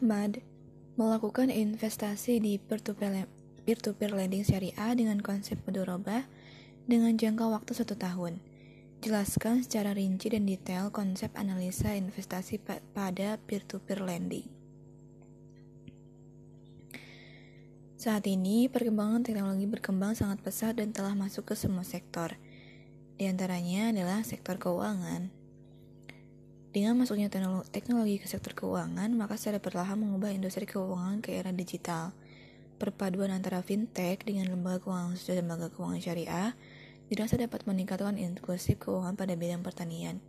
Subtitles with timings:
[0.00, 0.40] Ahmad
[0.96, 6.24] melakukan investasi di peer-to-peer lending syariah dengan konsep mudorobah
[6.88, 8.40] dengan jangka waktu satu tahun.
[9.04, 12.64] Jelaskan secara rinci dan detail konsep analisa investasi
[12.96, 14.48] pada peer-to-peer lending.
[18.00, 22.40] Saat ini, perkembangan teknologi berkembang sangat pesat dan telah masuk ke semua sektor.
[23.20, 25.39] Di antaranya adalah sektor keuangan.
[26.70, 27.26] Dengan masuknya
[27.74, 32.14] teknologi ke sektor keuangan, maka secara perlahan mengubah industri keuangan ke era digital.
[32.78, 36.54] Perpaduan antara fintech dengan lembaga keuangan dan lembaga keuangan syariah
[37.10, 40.22] dirasa dapat meningkatkan inklusif keuangan pada bidang pertanian.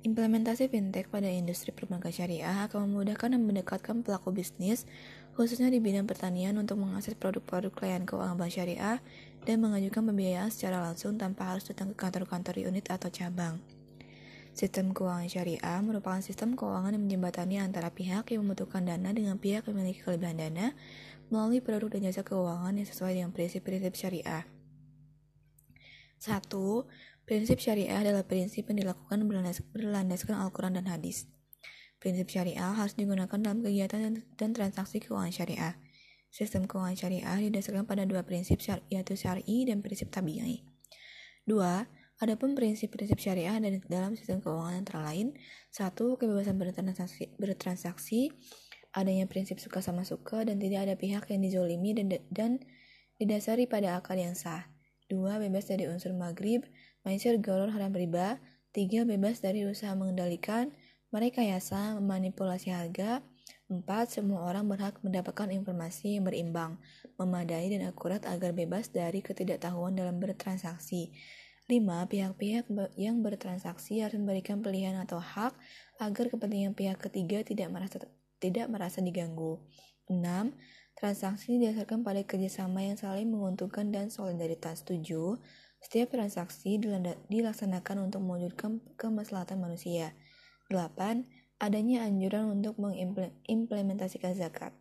[0.00, 4.88] Implementasi fintech pada industri perbankan syariah akan memudahkan dan mendekatkan pelaku bisnis,
[5.36, 9.04] khususnya di bidang pertanian untuk mengakses produk-produk layanan keuangan bank syariah
[9.44, 13.60] dan mengajukan pembiayaan secara langsung tanpa harus datang ke kantor-kantor unit atau cabang.
[14.60, 19.64] Sistem keuangan syariah merupakan sistem keuangan yang menjembatani antara pihak yang membutuhkan dana dengan pihak
[19.64, 20.76] yang memiliki kelebihan dana
[21.32, 24.44] melalui produk dan jasa keuangan yang sesuai dengan prinsip-prinsip syariah.
[26.20, 26.44] 1.
[27.24, 29.24] Prinsip syariah adalah prinsip yang dilakukan
[29.72, 31.24] berlandaskan Al-Quran dan hadis.
[31.96, 35.80] Prinsip syariah harus digunakan dalam kegiatan dan transaksi keuangan syariah.
[36.28, 38.60] Sistem keuangan syariah didasarkan pada dua prinsip
[38.92, 40.68] yaitu syar'i dan prinsip tabi'i.
[41.48, 41.88] Dua,
[42.20, 45.32] Adapun prinsip-prinsip syariah dan dalam sistem keuangan antara lain,
[45.72, 48.28] satu, kebebasan bertransaksi, bertransaksi,
[48.92, 52.60] adanya prinsip suka sama suka dan tidak ada pihak yang dizolimi dan, dan
[53.16, 54.68] didasari pada akal yang sah.
[55.08, 56.62] Dua, bebas dari unsur maghrib,
[57.00, 58.36] Maisir goror haram riba.
[58.76, 60.68] Tiga, bebas dari usaha mengendalikan,
[61.16, 63.24] merekayasa, memanipulasi harga.
[63.72, 66.76] Empat, semua orang berhak mendapatkan informasi yang berimbang,
[67.16, 71.08] memadai dan akurat agar bebas dari ketidaktahuan dalam bertransaksi.
[71.70, 72.66] Lima, pihak-pihak
[72.98, 75.54] yang bertransaksi harus memberikan pilihan atau hak
[76.02, 78.10] agar kepentingan pihak ketiga tidak merasa
[78.42, 79.62] tidak merasa diganggu.
[80.10, 80.50] Enam,
[80.98, 84.82] transaksi didasarkan pada kerjasama yang saling menguntungkan dan solidaritas.
[84.82, 85.38] Tujuh,
[85.78, 86.74] setiap transaksi
[87.30, 90.10] dilaksanakan untuk mewujudkan kemaslahatan manusia.
[90.74, 91.22] 8.
[91.62, 94.74] Adanya anjuran untuk mengimplementasikan zakat.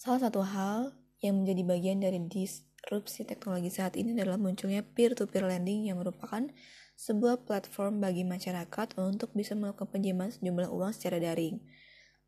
[0.00, 2.16] Salah satu hal yang menjadi bagian dari
[2.86, 6.46] disrupsi teknologi saat ini adalah munculnya peer-to-peer lending yang merupakan
[6.94, 11.58] sebuah platform bagi masyarakat untuk bisa melakukan pinjaman sejumlah uang secara daring.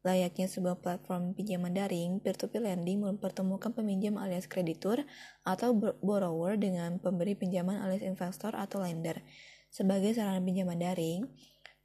[0.03, 5.07] Layaknya sebuah platform pinjaman daring, peer-to-peer lending mempertemukan peminjam alias kreditur
[5.47, 9.23] atau borrower dengan pemberi pinjaman alias investor atau lender.
[9.71, 11.31] Sebagai sarana pinjaman daring,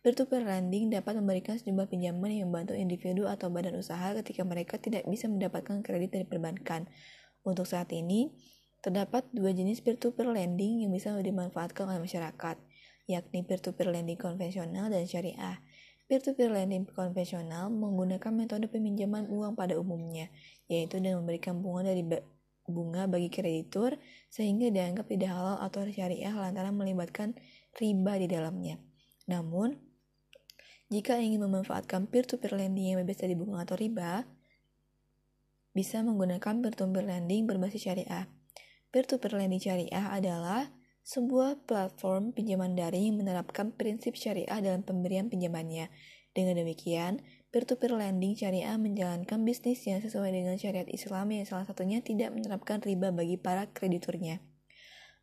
[0.01, 5.05] peer-to-peer lending dapat memberikan sejumlah pinjaman yang membantu individu atau badan usaha ketika mereka tidak
[5.05, 6.89] bisa mendapatkan kredit dari perbankan.
[7.45, 8.33] Untuk saat ini,
[8.83, 12.59] terdapat dua jenis peer-to-peer lending yang bisa dimanfaatkan oleh masyarakat,
[13.07, 15.63] yakni peer-to-peer lending konvensional dan syariah.
[16.11, 20.27] Peer-to-peer lending konvensional menggunakan metode peminjaman uang pada umumnya,
[20.67, 22.03] yaitu dengan memberikan bunga dari
[22.67, 27.35] bunga bagi kreditur sehingga dianggap tidak halal atau syariah lantaran melibatkan
[27.79, 28.83] riba di dalamnya.
[29.31, 29.79] Namun,
[30.91, 34.27] jika ingin memanfaatkan peer-to-peer lending yang bebas dari bunga atau riba,
[35.71, 38.27] bisa menggunakan peer-to-peer lending berbasis syariah.
[38.93, 40.69] Peer-to-peer lending syariah adalah
[41.01, 45.89] sebuah platform pinjaman daring yang menerapkan prinsip syariah dalam pemberian pinjamannya.
[46.29, 52.05] Dengan demikian, peer-to-peer lending syariah menjalankan bisnis yang sesuai dengan syariat Islam yang salah satunya
[52.05, 54.45] tidak menerapkan riba bagi para krediturnya.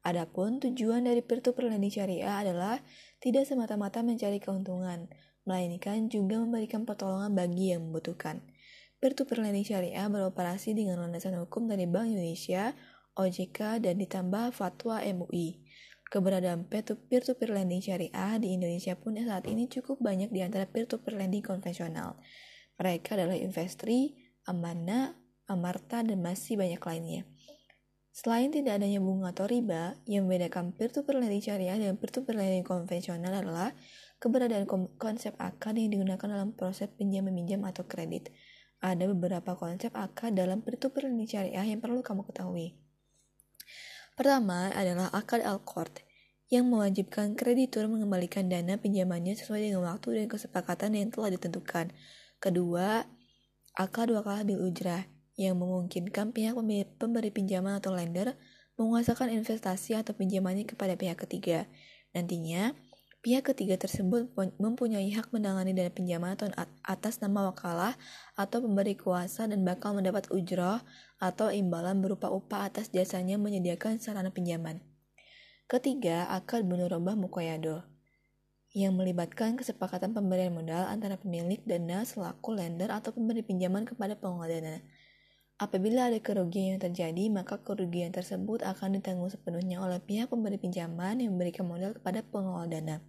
[0.02, 2.82] Adapun tujuan dari peer-to-peer lending syariah adalah
[3.22, 5.06] tidak semata-mata mencari keuntungan,
[5.46, 8.42] melainkan juga memberikan pertolongan bagi yang membutuhkan.
[8.98, 12.74] Peer-to-peer lending syariah beroperasi dengan landasan hukum dari Bank Indonesia,
[13.20, 15.60] OJK, dan ditambah fatwa MUI.
[16.10, 21.44] Keberadaan peer-to-peer lending syariah di Indonesia pun saat ini cukup banyak di antara peer-to-peer lending
[21.44, 22.18] konvensional.
[22.80, 24.16] Mereka adalah Investri,
[24.48, 25.14] Amana,
[25.46, 27.22] Amarta, dan masih banyak lainnya.
[28.10, 33.30] Selain tidak adanya bunga atau riba, yang membedakan peer-to-peer lending syariah dan peer-to-peer lending konvensional
[33.30, 33.70] adalah
[34.18, 34.66] keberadaan
[34.98, 38.34] konsep akad yang digunakan dalam proses pinjam-meminjam atau kredit.
[38.82, 42.74] Ada beberapa konsep akad dalam peer-to-peer lending syariah yang perlu kamu ketahui.
[44.20, 46.04] Pertama adalah akad al-qard
[46.52, 51.88] yang mewajibkan kreditur mengembalikan dana pinjamannya sesuai dengan waktu dan kesepakatan yang telah ditentukan.
[52.36, 53.08] Kedua,
[53.80, 55.08] akad wakalah bil ujrah
[55.40, 56.52] yang memungkinkan pihak
[57.00, 58.36] pemberi pinjaman atau lender
[58.76, 61.64] menguasakan investasi atau pinjamannya kepada pihak ketiga.
[62.12, 62.76] Nantinya,
[63.20, 66.48] pihak ketiga tersebut mempunyai hak menangani dana pinjaman atau
[66.80, 67.92] atas nama wakalah
[68.32, 70.80] atau pemberi kuasa dan bakal mendapat ujrah
[71.20, 74.80] atau imbalan berupa upah atas jasanya menyediakan sarana pinjaman.
[75.68, 77.84] Ketiga, akad munurobah mukoyado
[78.72, 84.48] yang melibatkan kesepakatan pemberian modal antara pemilik dana selaku lender atau pemberi pinjaman kepada pengelola
[84.48, 84.76] dana.
[85.60, 91.20] Apabila ada kerugian yang terjadi, maka kerugian tersebut akan ditanggung sepenuhnya oleh pihak pemberi pinjaman
[91.20, 93.04] yang memberikan modal kepada pengelola dana.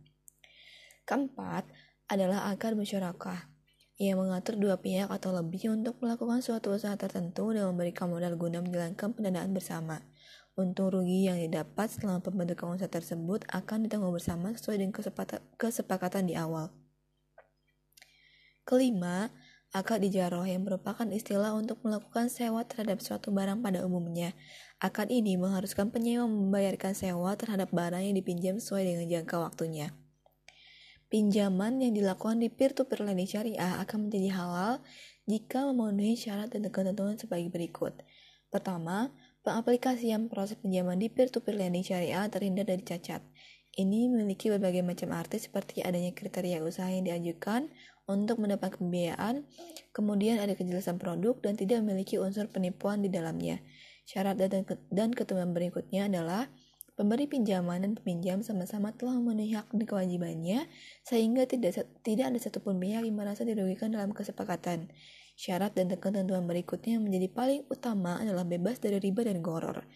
[1.08, 1.64] Keempat
[2.12, 3.48] adalah akar musyarakah
[3.96, 8.60] yang mengatur dua pihak atau lebih untuk melakukan suatu usaha tertentu dan memberikan modal guna
[8.60, 10.04] menjalankan pendanaan bersama.
[10.60, 14.92] Untung rugi yang didapat selama pembentukan usaha tersebut akan ditanggung bersama sesuai dengan
[15.56, 16.68] kesepakatan di awal.
[18.68, 19.32] Kelima,
[19.72, 24.36] akad ijaroh yang merupakan istilah untuk melakukan sewa terhadap suatu barang pada umumnya.
[24.78, 29.96] Akad ini mengharuskan penyewa membayarkan sewa terhadap barang yang dipinjam sesuai dengan jangka waktunya.
[31.12, 34.74] Pinjaman yang dilakukan di peer-to-peer lending syariah akan menjadi halal
[35.28, 38.00] jika memenuhi syarat dan ketentuan sebagai berikut.
[38.48, 43.26] Pertama, Pengaplikasian proses pinjaman di peer-to-peer lending syariah terhindar dari cacat.
[43.74, 47.74] Ini memiliki berbagai macam arti seperti adanya kriteria usaha yang diajukan
[48.12, 49.48] untuk mendapat pembiayaan,
[49.96, 53.64] kemudian ada kejelasan produk dan tidak memiliki unsur penipuan di dalamnya.
[54.04, 56.52] Syarat dan, ketentuan berikutnya adalah
[57.00, 60.68] pemberi pinjaman dan peminjam sama-sama telah memenuhi hak dan kewajibannya
[61.02, 64.92] sehingga tidak tidak ada satupun pihak yang merasa dirugikan dalam kesepakatan.
[65.40, 69.88] Syarat dan ketentuan berikutnya yang menjadi paling utama adalah bebas dari riba dan goror.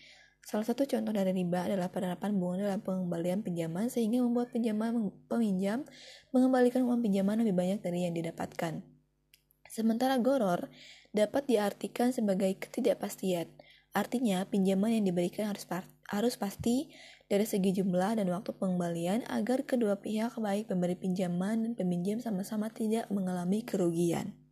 [0.45, 5.81] Salah satu contoh dari riba adalah penerapan bunga dalam pengembalian pinjaman sehingga membuat pinjaman peminjam
[6.29, 8.85] mengembalikan uang pinjaman lebih banyak dari yang didapatkan.
[9.65, 10.69] Sementara goror
[11.09, 13.49] dapat diartikan sebagai ketidakpastian.
[13.97, 15.65] Artinya, pinjaman yang diberikan harus
[16.13, 16.93] harus pasti
[17.25, 22.69] dari segi jumlah dan waktu pengembalian agar kedua pihak baik pemberi pinjaman dan peminjam sama-sama
[22.69, 24.44] tidak mengalami kerugian.